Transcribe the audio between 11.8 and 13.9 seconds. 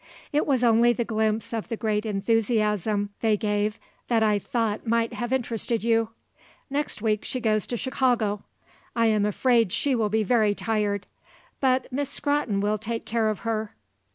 Miss Scrotton will take care of her.